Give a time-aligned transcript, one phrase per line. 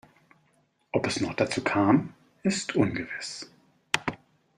[0.93, 3.51] Ob es noch dazu kam, ist ungewiss.